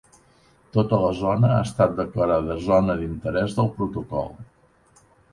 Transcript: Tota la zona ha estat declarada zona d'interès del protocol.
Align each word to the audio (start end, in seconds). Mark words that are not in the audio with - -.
Tota 0.75 0.97
la 1.01 1.09
zona 1.17 1.49
ha 1.55 1.59
estat 1.65 1.91
declarada 1.99 2.55
zona 2.67 2.95
d'interès 3.01 3.53
del 3.59 3.69
protocol. 3.75 4.33